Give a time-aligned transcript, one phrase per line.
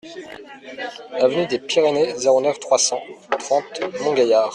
[1.13, 2.99] Avenue des Pyrénées, zéro neuf, trois cent
[3.37, 4.49] trente Montgaillard